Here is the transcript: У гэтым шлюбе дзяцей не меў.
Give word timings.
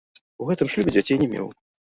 У 0.43 0.47
гэтым 0.49 0.71
шлюбе 0.75 0.95
дзяцей 0.97 1.21
не 1.25 1.29
меў. 1.37 1.47